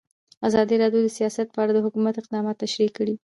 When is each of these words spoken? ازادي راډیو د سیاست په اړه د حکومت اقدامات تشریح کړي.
ازادي 0.47 0.75
راډیو 0.83 1.01
د 1.05 1.09
سیاست 1.17 1.47
په 1.51 1.59
اړه 1.63 1.71
د 1.73 1.79
حکومت 1.85 2.15
اقدامات 2.17 2.55
تشریح 2.63 2.89
کړي. 2.97 3.15